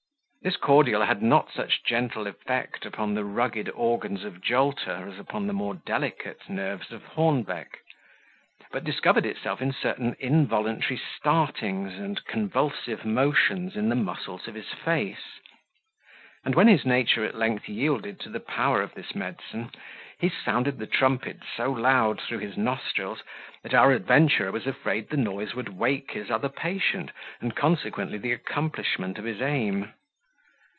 This 0.43 0.57
cordial 0.57 1.03
had 1.05 1.21
not 1.21 1.51
such 1.53 1.83
gentle 1.83 2.25
effect 2.25 2.83
upon 2.83 3.13
the 3.13 3.23
rugged 3.23 3.69
organs 3.69 4.23
of 4.23 4.41
Jolter 4.41 5.07
as 5.07 5.19
upon 5.19 5.45
the 5.45 5.53
more 5.53 5.75
delicate 5.75 6.49
nerves 6.49 6.91
of 6.91 7.03
Hornbeck; 7.05 7.77
but 8.71 8.83
discovered 8.83 9.23
itself 9.27 9.61
in 9.61 9.71
certain 9.71 10.15
involuntary 10.19 10.97
startings, 11.15 11.93
and 11.93 12.25
convulsive 12.25 13.05
motions 13.05 13.75
in 13.75 13.89
the 13.89 13.95
muscles 13.95 14.47
of 14.47 14.55
his 14.55 14.69
face; 14.69 15.39
and 16.43 16.55
when 16.55 16.67
his 16.67 16.87
nature 16.87 17.23
at 17.23 17.35
length 17.37 17.69
yielded 17.69 18.19
to 18.21 18.29
the 18.29 18.39
power 18.39 18.81
of 18.81 18.95
this 18.95 19.13
medicine, 19.13 19.69
he 20.19 20.27
sounded 20.29 20.79
the 20.79 20.87
trumpet 20.87 21.37
so 21.55 21.71
loud 21.71 22.19
through 22.19 22.39
his 22.39 22.57
nostrils, 22.57 23.21
that 23.61 23.75
our 23.75 23.91
adventurer 23.91 24.51
was 24.51 24.65
afraid 24.65 25.07
the 25.11 25.17
noise 25.17 25.53
would 25.53 25.69
wake 25.69 26.13
his 26.13 26.31
other 26.31 26.49
patient, 26.49 27.11
and 27.41 27.55
consequently 27.55 28.17
the 28.17 28.33
accomplishment 28.33 29.19
of 29.19 29.25
his 29.25 29.39
aim. 29.39 29.93